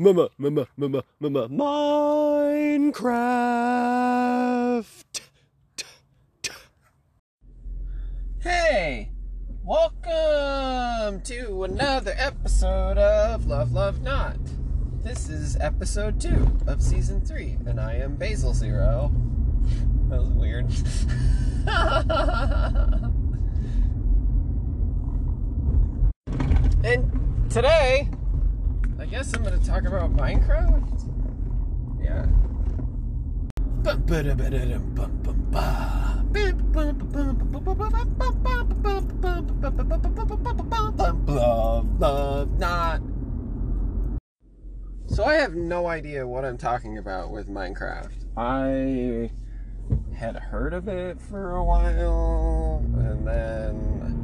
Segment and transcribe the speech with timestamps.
[0.00, 3.02] Mama, mama, mama, mama, Minecraft.
[8.38, 9.10] Hey,
[9.64, 14.38] welcome to another episode of Love, Love, Not.
[15.02, 19.10] This is episode two of season three, and I am Basil Zero.
[20.10, 20.66] That was weird.
[26.84, 28.08] and today,
[29.00, 30.82] I guess I'm going to talk about Minecraft.
[32.02, 32.26] Yeah.
[42.58, 43.00] Not.
[45.06, 48.26] So I have no idea what I'm talking about with Minecraft.
[48.36, 49.30] I
[50.14, 54.17] had heard of it for a while, and then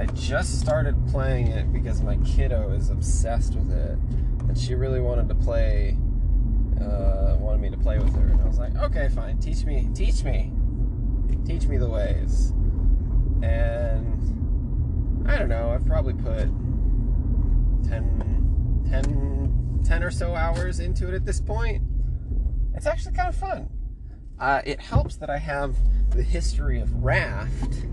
[0.00, 3.98] I just started playing it because my kiddo is obsessed with it,
[4.48, 5.94] and she really wanted to play,
[6.80, 9.90] uh, wanted me to play with her, and I was like, okay, fine, teach me,
[9.94, 10.54] teach me,
[11.44, 12.54] teach me the ways,
[13.42, 16.46] and I don't know, I've probably put
[17.86, 21.82] 10, 10, 10 or so hours into it at this point.
[22.74, 23.68] It's actually kind of fun.
[24.38, 25.76] Uh, it helps that I have
[26.12, 27.84] the history of Raft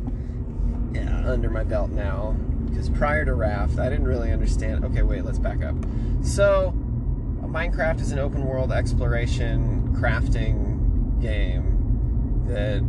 [1.00, 2.36] under my belt now.
[2.66, 4.86] Because prior to Raft, I didn't really understand.
[4.86, 5.76] Okay, wait, let's back up.
[6.22, 6.74] So,
[7.42, 12.84] Minecraft is an open world exploration crafting game that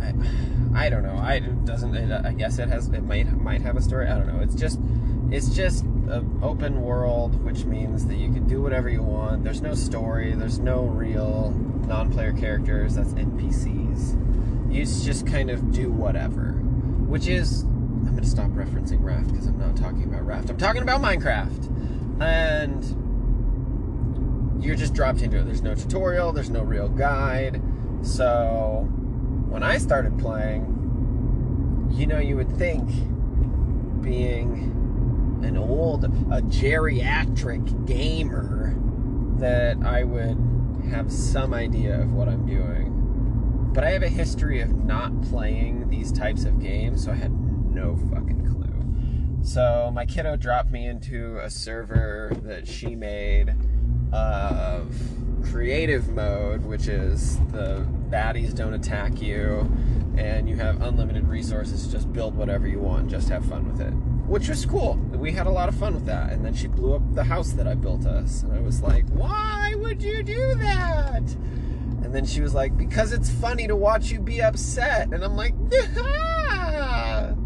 [0.00, 1.16] I, I don't know.
[1.16, 1.94] I doesn't.
[1.94, 2.88] It, I guess it has.
[2.88, 4.08] It might might have a story.
[4.08, 4.40] I don't know.
[4.40, 4.80] It's just
[5.30, 9.44] it's just an open world, which means that you can do whatever you want.
[9.44, 10.34] There's no story.
[10.34, 11.50] There's no real
[11.86, 12.96] non-player characters.
[12.96, 14.72] That's NPCs.
[14.72, 16.60] You just kind of do whatever,
[17.14, 17.62] which is.
[17.62, 20.50] I'm going to stop referencing Raft because I'm not talking about Raft.
[20.50, 22.82] I'm talking about Minecraft, and
[24.60, 25.44] you're just dropped into it.
[25.44, 26.32] There's no tutorial.
[26.32, 27.62] There's no real guide.
[28.02, 28.88] So
[29.48, 32.90] when I started playing, you know, you would think
[34.02, 38.74] being an old, a geriatric gamer,
[39.38, 40.36] that I would
[40.90, 42.93] have some idea of what I'm doing.
[43.74, 47.32] But I have a history of not playing these types of games, so I had
[47.32, 49.42] no fucking clue.
[49.44, 53.52] So my kiddo dropped me into a server that she made
[54.12, 54.94] of
[55.50, 59.68] creative mode, which is the baddies don't attack you,
[60.16, 63.80] and you have unlimited resources to just build whatever you want, just have fun with
[63.80, 63.90] it.
[64.26, 64.94] Which was cool.
[65.12, 66.32] We had a lot of fun with that.
[66.32, 68.42] And then she blew up the house that I built us.
[68.42, 71.22] And I was like, why would you do that?
[72.04, 75.12] And then she was like, because it's funny to watch you be upset.
[75.12, 75.54] And I'm like.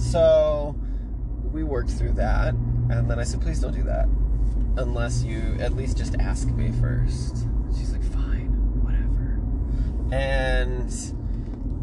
[0.00, 0.74] So
[1.52, 2.54] we worked through that.
[2.54, 4.08] And then I said, please don't do that.
[4.76, 7.46] Unless you at least just ask me first.
[7.76, 8.48] She's like, fine,
[8.82, 9.40] whatever.
[10.12, 10.90] And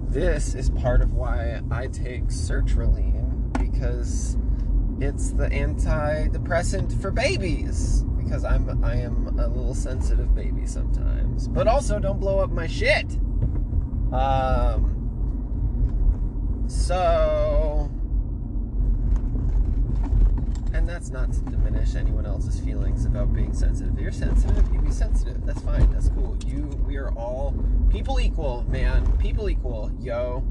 [0.10, 4.36] this is part of why I take sertraline because
[5.00, 11.48] it's the antidepressant for babies because I'm I am a little sensitive baby sometimes.
[11.48, 13.06] But also don't blow up my shit.
[14.12, 14.94] Um
[16.68, 17.90] so
[20.74, 23.94] and that's not to diminish anyone else's feelings about being sensitive.
[23.94, 25.46] If you're sensitive, you be sensitive.
[25.46, 25.92] That's fine.
[25.92, 26.38] That's cool.
[26.46, 27.54] You we are all
[27.90, 29.16] people equal, man.
[29.18, 30.44] People equal, yo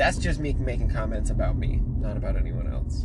[0.00, 3.04] that's just me making comments about me, not about anyone else.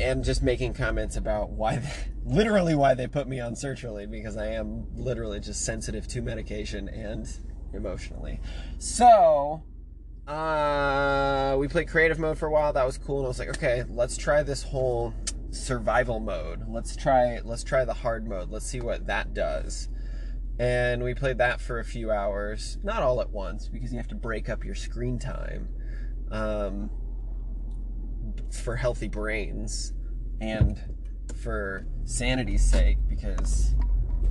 [0.00, 1.92] And just making comments about why, they,
[2.24, 6.22] literally, why they put me on search sertraline because I am literally just sensitive to
[6.22, 7.24] medication and
[7.72, 8.40] emotionally.
[8.78, 9.62] So,
[10.26, 12.72] uh, we played creative mode for a while.
[12.72, 15.14] That was cool, and I was like, okay, let's try this whole
[15.52, 16.64] survival mode.
[16.68, 18.50] Let's try, let's try the hard mode.
[18.50, 19.88] Let's see what that does
[20.58, 22.78] and we played that for a few hours.
[22.82, 25.68] Not all at once because you have to break up your screen time
[26.30, 26.90] um,
[28.50, 29.92] for healthy brains
[30.40, 30.78] and
[31.42, 33.74] for sanity's sake because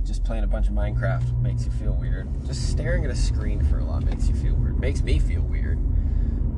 [0.04, 2.28] just playing a bunch of minecraft makes you feel weird.
[2.46, 4.78] Just staring at a screen for a lot makes you feel weird.
[4.78, 5.78] Makes me feel weird.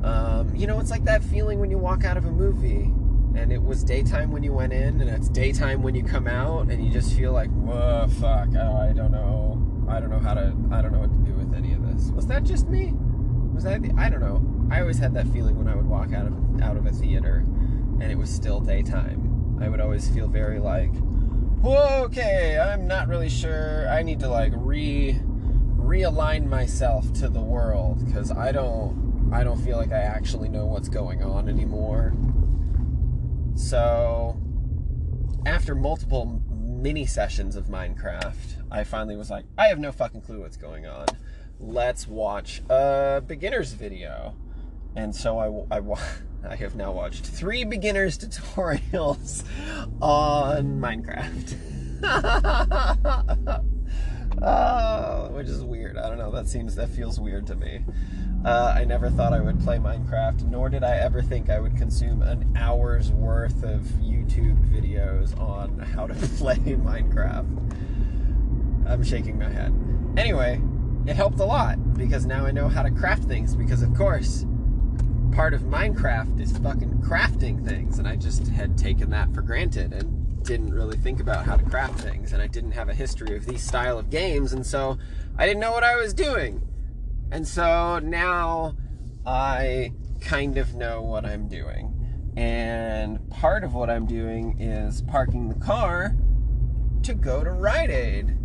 [0.03, 2.93] Um, you know it's like that feeling when you walk out of a movie
[3.35, 6.69] and it was daytime when you went in and it's daytime when you come out
[6.69, 9.46] and you just feel like whoa fuck oh, i don't know
[9.87, 12.11] i don't know how to i don't know what to do with any of this.
[12.11, 12.93] Was that just me?
[13.53, 14.43] Was that the, i don't know.
[14.69, 17.45] I always had that feeling when i would walk out of out of a theater
[17.99, 19.57] and it was still daytime.
[19.61, 20.91] I would always feel very like
[21.65, 23.87] okay i'm not really sure.
[23.89, 25.19] I need to like re
[25.77, 30.65] realign myself to the world because i don't i don't feel like i actually know
[30.65, 32.13] what's going on anymore.
[33.55, 34.37] So
[35.45, 36.41] after multiple
[36.77, 40.85] mini sessions of Minecraft, I finally was like, I have no fucking clue what's going
[40.85, 41.07] on.
[41.59, 44.35] Let's watch a beginner's video.
[44.95, 45.81] And so I, I,
[46.49, 49.43] I have now watched three beginner's tutorials
[50.01, 51.55] on Minecraft.
[54.37, 55.97] which is weird.
[55.97, 56.31] I don't know.
[56.31, 57.83] That seems that feels weird to me.
[58.45, 61.75] Uh, I never thought I would play Minecraft, nor did I ever think I would
[61.75, 67.47] consume an hour's worth of YouTube videos on how to play Minecraft.
[68.87, 69.73] I'm shaking my head.
[70.17, 70.61] Anyway,
[71.05, 73.55] it helped a lot because now I know how to craft things.
[73.55, 74.45] Because, of course,
[75.31, 79.93] part of Minecraft is fucking crafting things, and I just had taken that for granted
[79.93, 80.16] and
[80.47, 83.45] didn't really think about how to craft things, and I didn't have a history of
[83.45, 84.97] these style of games, and so
[85.37, 86.65] I didn't know what I was doing.
[87.31, 88.77] And so now
[89.25, 89.91] I
[90.21, 91.93] kind of know what I'm doing.
[92.37, 96.15] And part of what I'm doing is parking the car
[97.03, 98.37] to go to Rite Aid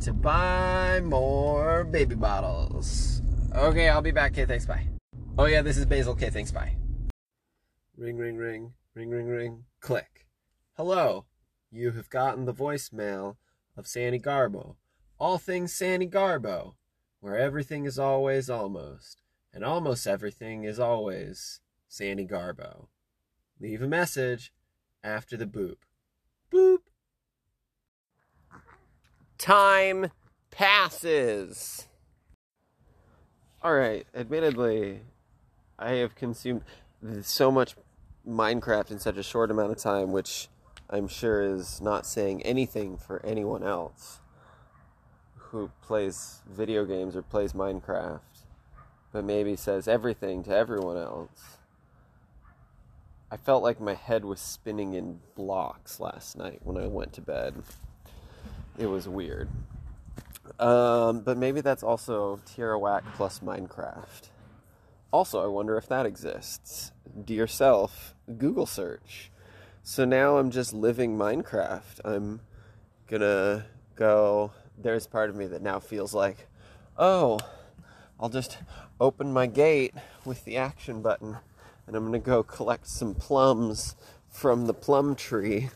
[0.00, 3.20] to buy more baby bottles.
[3.54, 4.32] Okay, I'll be back.
[4.32, 4.86] Okay, thanks, bye.
[5.36, 6.12] Oh, yeah, this is Basil.
[6.12, 6.74] Okay, thanks, bye.
[7.98, 10.26] Ring, ring, ring, ring, ring, ring, click.
[10.78, 11.26] Hello,
[11.70, 13.36] you have gotten the voicemail
[13.76, 14.76] of Sandy Garbo.
[15.18, 16.74] All things Sandy Garbo
[17.20, 19.22] where everything is always almost,
[19.52, 22.86] and almost everything is always Sandy Garbo.
[23.60, 24.52] Leave a message
[25.04, 25.76] after the boop.
[26.50, 26.78] Boop.
[29.36, 30.10] Time
[30.50, 31.88] passes.
[33.62, 35.02] All right, admittedly,
[35.78, 36.62] I have consumed
[37.22, 37.76] so much
[38.26, 40.48] Minecraft in such a short amount of time, which
[40.92, 44.18] I'm sure is not saying anything for anyone else
[45.36, 48.20] who plays video games or plays Minecraft,
[49.12, 51.58] but maybe says everything to everyone else.
[53.30, 57.20] I felt like my head was spinning in blocks last night when I went to
[57.20, 57.54] bed.
[58.76, 59.48] It was weird.
[60.58, 64.28] Um, but maybe that's also Tierra Whack plus Minecraft.
[65.12, 66.90] Also, I wonder if that exists.
[67.24, 69.30] Do yourself Google search.
[69.82, 72.00] So now I'm just living Minecraft.
[72.04, 72.40] I'm
[73.08, 73.66] gonna
[73.96, 76.48] go there's part of me that now feels like,
[76.96, 77.38] oh,
[78.18, 78.58] I'll just
[79.00, 79.94] open my gate
[80.24, 81.38] with the action button
[81.86, 83.96] and I'm to go collect some plums
[84.28, 85.70] from the plum tree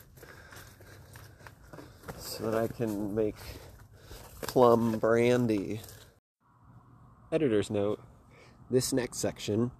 [2.16, 3.36] so that I can make
[4.42, 5.80] plum brandy.
[7.32, 8.00] Editor's note
[8.70, 9.70] this next section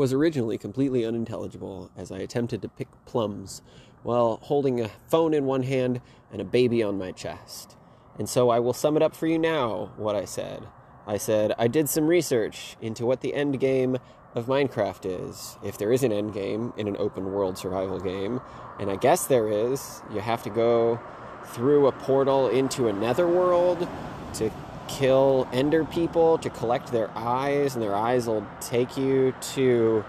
[0.00, 3.60] was originally completely unintelligible as I attempted to pick plums
[4.02, 6.00] while holding a phone in one hand
[6.32, 7.76] and a baby on my chest.
[8.18, 10.66] And so I will sum it up for you now what I said.
[11.06, 13.98] I said, I did some research into what the end game
[14.34, 15.58] of Minecraft is.
[15.62, 18.40] If there is an end game in an open world survival game,
[18.78, 20.98] and I guess there is, you have to go
[21.44, 23.86] through a portal into a netherworld
[24.34, 24.50] to
[24.98, 30.04] kill ender people to collect their eyes, and their eyes will take you to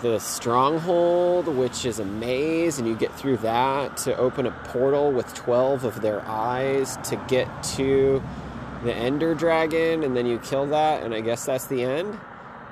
[0.00, 5.12] the stronghold, which is a maze, and you get through that to open a portal
[5.12, 8.22] with 12 of their eyes to get to
[8.82, 12.18] the Ender Dragon, and then you kill that, and I guess that's the end.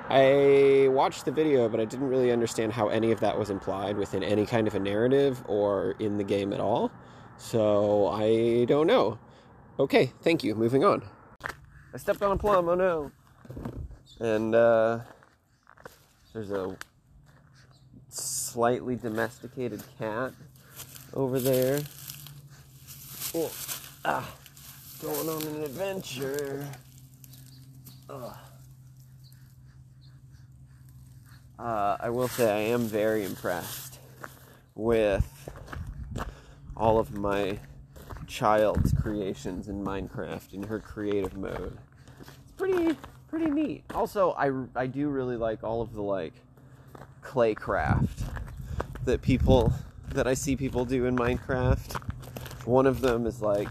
[0.09, 3.97] I watched the video, but I didn't really understand how any of that was implied
[3.97, 6.91] within any kind of a narrative or in the game at all.
[7.37, 9.17] So I don't know.
[9.79, 10.55] Okay, thank you.
[10.55, 11.03] Moving on.
[11.93, 13.11] I stepped on a plum, oh no.
[14.19, 14.99] And uh,
[16.33, 16.75] there's a
[18.09, 20.33] slightly domesticated cat
[21.13, 21.81] over there.
[23.35, 23.51] Oh,
[24.05, 24.27] ah,
[25.03, 26.67] going on an adventure.
[28.09, 28.37] Ugh.
[31.59, 33.99] Uh, I will say I am very impressed
[34.73, 35.49] with
[36.75, 37.59] all of my
[38.33, 41.77] child's creations in Minecraft in her creative mode.
[42.19, 42.97] It's pretty
[43.27, 43.83] pretty neat.
[43.93, 46.33] Also, I I do really like all of the like
[47.21, 48.23] clay craft
[49.05, 49.71] that people
[50.09, 52.01] that I see people do in Minecraft.
[52.65, 53.69] One of them is like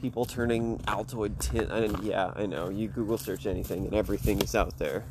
[0.00, 1.68] people turning Altoid tin.
[1.72, 5.02] And yeah, I know you Google search anything and everything is out there.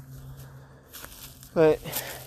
[1.53, 1.79] But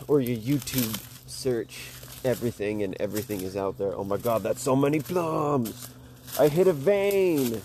[0.07, 1.89] or you YouTube search
[2.27, 3.95] everything and everything is out there.
[3.95, 5.89] Oh my god, that's so many plums!
[6.39, 7.61] I hit a vein.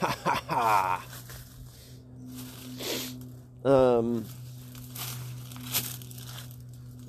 [0.00, 1.04] Ha ha ha.
[3.68, 4.24] Um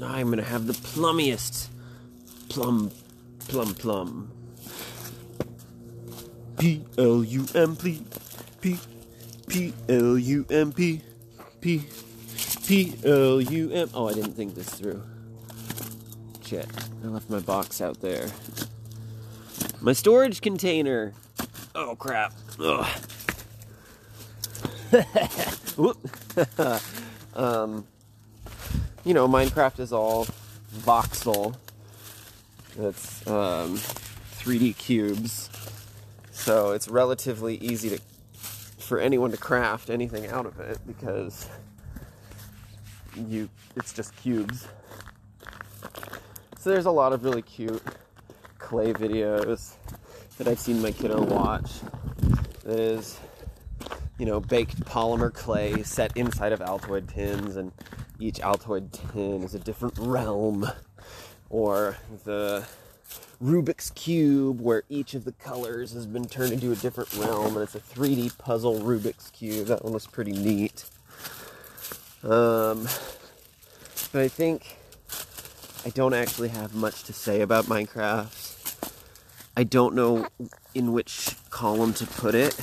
[0.04, 1.68] I'm gonna have the plummiest
[2.50, 2.92] plum,
[3.48, 4.32] plum, plum.
[6.58, 8.04] P L U M P
[8.62, 8.78] P
[9.48, 11.02] P L U M P
[11.60, 11.84] P
[12.66, 13.90] P L U M.
[13.94, 15.02] Oh, I didn't think this through.
[16.44, 16.68] Shit,
[17.04, 18.28] I left my box out there.
[19.82, 21.14] My storage container.
[21.74, 22.34] Oh crap.
[27.34, 27.88] Um,
[29.06, 30.28] you know, Minecraft is all
[30.80, 31.56] voxel.
[32.78, 35.50] It's um, 3D cubes,
[36.32, 38.02] so it's relatively easy to
[38.80, 41.48] for anyone to craft anything out of it because
[43.16, 43.48] you
[43.78, 44.68] it's just cubes.
[46.60, 47.82] So there's a lot of really cute
[48.72, 49.74] clay videos
[50.38, 51.70] that I've seen my kiddo watch.
[52.64, 53.20] That is,
[54.18, 57.74] you know, baked polymer clay set inside of Altoid tins, and
[58.18, 60.72] each Altoid tin is a different realm.
[61.50, 62.66] Or the
[63.44, 67.64] Rubik's Cube, where each of the colors has been turned into a different realm, and
[67.64, 69.68] it's a 3D puzzle Rubik's Cube.
[69.68, 70.86] That one was pretty neat.
[72.24, 72.88] Um,
[74.14, 74.78] but I think
[75.86, 78.51] I don't actually have much to say about Minecraft.
[79.56, 80.28] I don't know
[80.74, 82.56] in which column to put it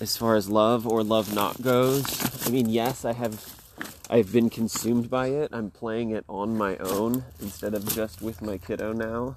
[0.00, 2.46] as far as love or love not goes.
[2.46, 3.62] I mean, yes, I have
[4.10, 5.50] I've been consumed by it.
[5.52, 9.36] I'm playing it on my own instead of just with my kiddo now.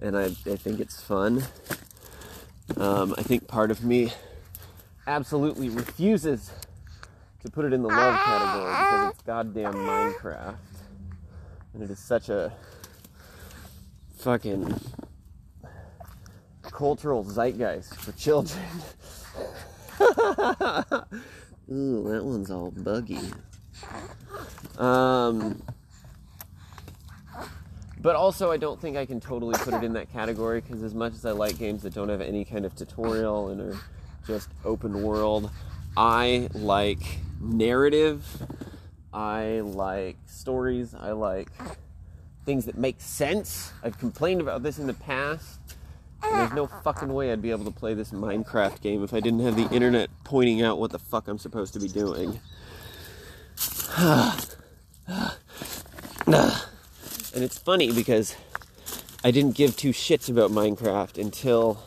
[0.00, 1.44] And I, I think it's fun.
[2.76, 4.12] Um, I think part of me
[5.06, 6.50] absolutely refuses
[7.42, 10.56] to put it in the love category because it's goddamn Minecraft.
[11.72, 12.52] And it is such a
[14.18, 14.78] fucking
[16.76, 18.62] cultural zeitgeist for children.
[21.72, 23.18] Ooh, that one's all buggy.
[24.78, 25.62] Um,
[28.00, 30.94] but also, I don't think I can totally put it in that category because, as
[30.94, 33.80] much as I like games that don't have any kind of tutorial and are
[34.26, 35.50] just open world,
[35.96, 37.00] I like
[37.40, 38.24] narrative
[39.16, 40.94] I like stories.
[40.94, 41.48] I like
[42.44, 43.72] things that make sense.
[43.82, 45.58] I've complained about this in the past.
[46.32, 49.40] There's no fucking way I'd be able to play this Minecraft game if I didn't
[49.40, 52.40] have the internet pointing out what the fuck I'm supposed to be doing.
[56.26, 58.36] and it's funny because
[59.24, 61.82] I didn't give two shits about Minecraft until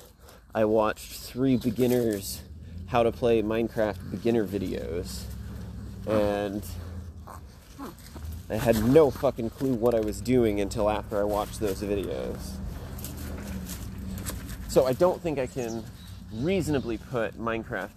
[0.54, 2.42] I watched three beginners
[2.88, 5.22] how to play Minecraft beginner videos.
[6.08, 6.66] And
[8.50, 12.58] I had no fucking clue what I was doing until after I watched those videos.
[14.70, 15.84] So I don't think I can
[16.32, 17.90] reasonably put Minecraft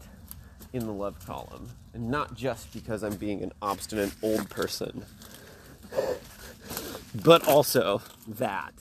[0.72, 1.68] in the love column.
[1.92, 5.04] And not just because I'm being an obstinate old person,
[7.22, 8.72] but also that.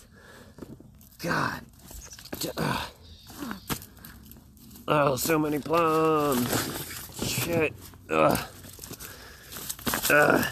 [1.20, 1.60] God.
[4.88, 6.48] Oh, so many plums.
[7.28, 7.74] Shit.
[8.10, 8.40] Ugh.
[10.10, 10.46] Ugh.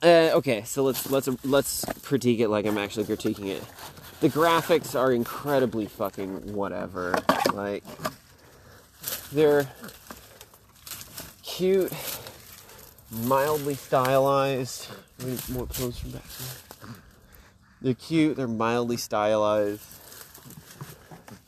[0.00, 3.64] Uh, okay, so let's let's let's critique it like I'm actually critiquing it.
[4.20, 7.14] The graphics are incredibly fucking whatever.
[7.52, 7.82] Like
[9.32, 9.68] they're
[11.42, 11.92] cute,
[13.10, 14.88] mildly stylized.
[15.50, 16.22] more clothes from back.
[17.80, 18.36] They're cute.
[18.36, 19.82] They're mildly stylized.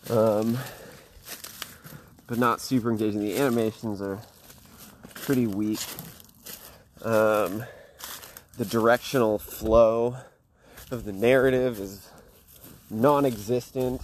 [0.08, 0.58] Um,
[2.26, 3.20] but not super engaging.
[3.20, 4.18] The animations are
[5.14, 5.80] pretty weak.
[7.02, 7.64] Um,
[8.60, 10.14] the directional flow
[10.90, 12.10] of the narrative is
[12.90, 14.02] non existent.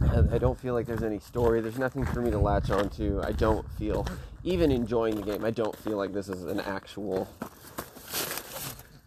[0.00, 1.60] I don't feel like there's any story.
[1.60, 3.20] There's nothing for me to latch onto.
[3.22, 4.06] I don't feel,
[4.44, 7.28] even enjoying the game, I don't feel like this is an actual.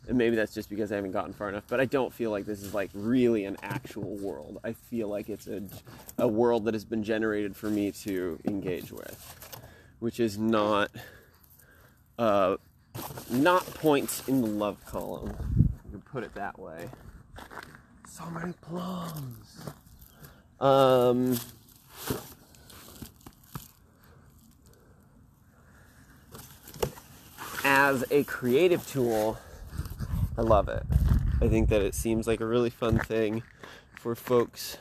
[0.07, 2.45] And maybe that's just because I haven't gotten far enough, but I don't feel like
[2.45, 4.59] this is like really an actual world.
[4.63, 5.63] I feel like it's a,
[6.19, 9.49] a world that has been generated for me to engage with,
[9.97, 10.91] which is not
[12.19, 12.57] uh,
[13.29, 15.35] not points in the love column.
[15.85, 16.89] You can put it that way.
[18.07, 19.69] So many plums.
[20.59, 21.39] Um,
[27.63, 29.37] as a creative tool,
[30.37, 30.83] I love it.
[31.41, 33.43] I think that it seems like a really fun thing
[33.99, 34.77] for folks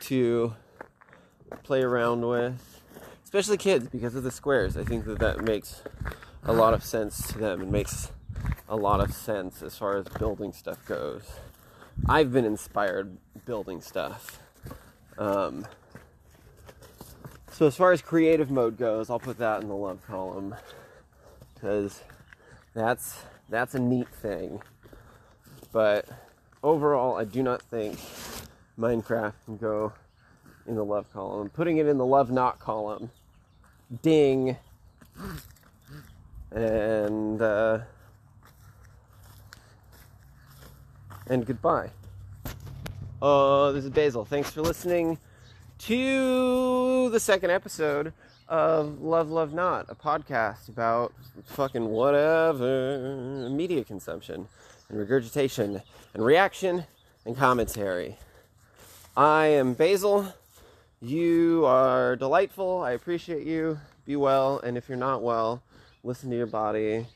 [0.00, 0.54] to
[1.64, 2.82] play around with,
[3.24, 4.76] especially kids because of the squares.
[4.76, 5.82] I think that that makes
[6.44, 7.62] a lot of sense to them.
[7.62, 8.10] and makes
[8.68, 11.22] a lot of sense as far as building stuff goes.
[12.08, 14.40] I've been inspired building stuff.
[15.16, 15.66] Um,
[17.52, 20.56] so as far as creative mode goes, I'll put that in the love column
[21.54, 22.02] because
[22.74, 24.60] that's that's a neat thing.
[25.72, 26.08] But
[26.62, 27.98] overall, I do not think
[28.78, 29.92] Minecraft can go
[30.66, 31.42] in the love column.
[31.42, 33.10] I'm Putting it in the love not column,
[34.02, 34.56] ding
[36.54, 37.78] and uh,
[41.26, 41.90] and goodbye.
[43.20, 44.24] Uh, this is Basil.
[44.24, 45.18] Thanks for listening
[45.78, 48.12] to the second episode
[48.48, 51.12] of Love, Love Not, a podcast about
[51.44, 54.46] fucking whatever media consumption
[54.88, 55.82] and regurgitation
[56.12, 56.84] and reaction
[57.24, 58.16] and commentary.
[59.16, 60.32] I am Basil.
[61.00, 62.82] You are delightful.
[62.82, 63.78] I appreciate you.
[64.04, 64.58] Be well.
[64.60, 65.62] And if you're not well,
[66.04, 67.06] listen to your body.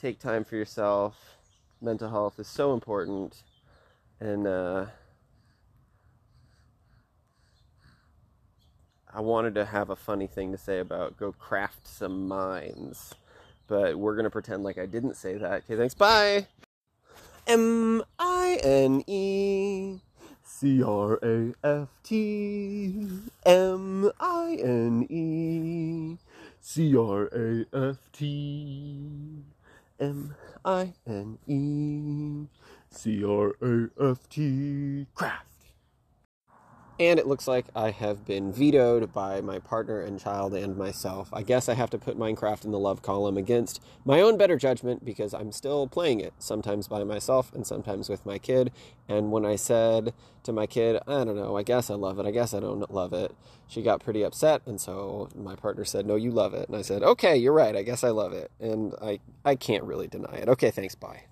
[0.00, 1.38] Take time for yourself.
[1.80, 3.42] Mental health is so important.
[4.20, 4.86] And, uh,
[9.12, 13.14] I wanted to have a funny thing to say about go craft some minds,
[13.66, 15.64] but we're gonna pretend like I didn't say that.
[15.64, 15.94] Okay, thanks.
[15.94, 16.46] Bye.
[17.46, 20.00] M I N E
[20.44, 23.08] C R A F T
[23.46, 26.18] M I N E
[26.60, 29.44] C R A F T
[30.00, 30.34] M
[30.64, 32.46] I N E
[32.90, 35.47] C R A F T craft.
[37.00, 41.28] And it looks like I have been vetoed by my partner and child and myself.
[41.32, 44.56] I guess I have to put Minecraft in the love column against my own better
[44.56, 48.72] judgment because I'm still playing it, sometimes by myself and sometimes with my kid.
[49.08, 50.12] And when I said
[50.42, 52.92] to my kid, I don't know, I guess I love it, I guess I don't
[52.92, 53.32] love it,
[53.68, 54.62] she got pretty upset.
[54.66, 56.68] And so my partner said, No, you love it.
[56.68, 58.50] And I said, Okay, you're right, I guess I love it.
[58.58, 60.48] And I, I can't really deny it.
[60.48, 61.22] Okay, thanks, bye.